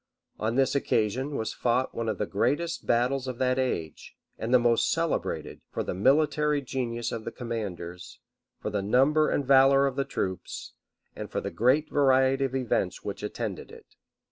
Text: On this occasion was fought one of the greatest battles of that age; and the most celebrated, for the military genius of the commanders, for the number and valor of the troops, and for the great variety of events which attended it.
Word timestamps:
On 0.39 0.55
this 0.55 0.73
occasion 0.73 1.35
was 1.35 1.53
fought 1.53 1.93
one 1.93 2.09
of 2.09 2.17
the 2.17 2.25
greatest 2.25 2.87
battles 2.87 3.27
of 3.27 3.37
that 3.37 3.59
age; 3.59 4.15
and 4.35 4.51
the 4.51 4.57
most 4.57 4.91
celebrated, 4.91 5.61
for 5.69 5.83
the 5.83 5.93
military 5.93 6.59
genius 6.63 7.11
of 7.11 7.23
the 7.23 7.31
commanders, 7.31 8.19
for 8.59 8.71
the 8.71 8.81
number 8.81 9.29
and 9.29 9.45
valor 9.45 9.85
of 9.85 9.95
the 9.95 10.03
troops, 10.03 10.73
and 11.15 11.29
for 11.29 11.39
the 11.39 11.51
great 11.51 11.91
variety 11.91 12.45
of 12.45 12.55
events 12.55 13.03
which 13.03 13.21
attended 13.21 13.69
it. 13.71 13.95